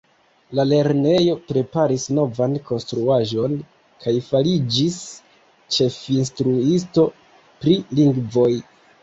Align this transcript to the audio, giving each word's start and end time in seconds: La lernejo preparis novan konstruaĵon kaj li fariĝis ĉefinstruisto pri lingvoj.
La 0.59 0.63
lernejo 0.69 1.33
preparis 1.51 2.05
novan 2.19 2.55
konstruaĵon 2.69 3.53
kaj 4.05 4.15
li 4.17 4.23
fariĝis 4.31 4.97
ĉefinstruisto 5.77 7.07
pri 7.61 7.79
lingvoj. 8.03 8.51